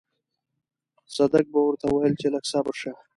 صدک 1.15 1.45
به 1.51 1.59
ورته 1.63 1.85
ويل 1.89 2.13
چې 2.21 2.27
لږ 2.33 2.43
صبر 2.51 2.73
شه. 2.81 2.91